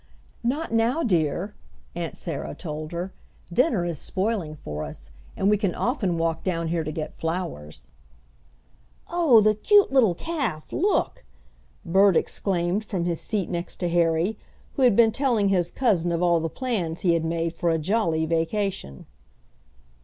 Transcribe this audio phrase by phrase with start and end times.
[0.43, 1.53] "Not now, dear,"
[1.95, 3.13] Aunt Sarah told her.
[3.53, 7.91] "Dinner is spoiling for us, and we can often walk down here to get flowers."
[9.11, 10.73] "Oh, the cute little calf!
[10.73, 11.23] Look!"
[11.85, 14.39] Bert exclaimed from his seat next to Harry,
[14.73, 17.77] who had been telling his cousin of all the plans he had made for a
[17.77, 19.05] jolly vacation.